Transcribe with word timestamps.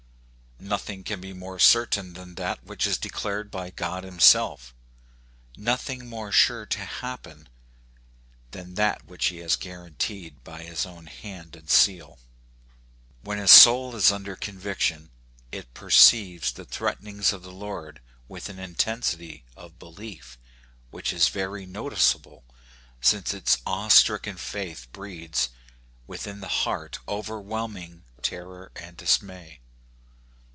Nothing 0.63 1.03
can 1.03 1.19
be 1.19 1.33
more 1.33 1.57
certain 1.57 2.13
than 2.13 2.35
that 2.35 2.63
which 2.63 2.85
is 2.85 2.99
declared 2.99 3.49
by 3.49 3.71
God 3.71 4.03
himself; 4.03 4.75
nothing 5.57 6.07
more 6.07 6.31
sure 6.31 6.67
to 6.67 6.79
happen 6.85 7.49
than 8.51 8.75
that 8.75 9.03
which 9.07 9.25
he 9.29 9.37
has 9.37 9.55
guaranteed 9.55 10.43
by 10.43 10.61
his 10.61 10.85
own 10.85 11.07
hand 11.07 11.55
and 11.55 11.67
seal. 11.67 12.19
When 13.23 13.39
a 13.39 13.47
soul 13.47 13.95
is 13.95 14.11
under 14.11 14.35
conviction, 14.35 15.09
it 15.51 15.73
perceives 15.73 16.51
the 16.51 16.63
threatenings 16.63 17.33
of 17.33 17.41
the 17.41 17.51
Lord 17.51 17.99
with 18.27 18.47
an 18.47 18.59
intensity 18.59 19.43
of 19.57 19.79
belief 19.79 20.37
which 20.91 21.11
is 21.11 21.29
very 21.29 21.65
noticeable, 21.65 22.43
since 23.01 23.33
its 23.33 23.57
awe 23.65 23.87
stricken 23.87 24.37
faith 24.37 24.87
breeds, 24.93 25.49
within 26.05 26.39
the 26.39 26.47
heart 26.69 26.99
overwhelm 27.07 27.75
ing 27.77 28.03
terror 28.21 28.71
and 28.75 28.95
dismay. 28.95 29.57